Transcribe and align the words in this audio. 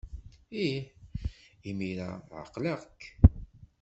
Ih, 0.65 0.79
imir-a 1.69 2.09
ɛeqleɣ-k! 2.39 2.99